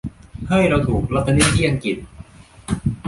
[0.47, 1.97] เฮ้ย เราถูกล็อตเตอรี่ที่อังกฤษ!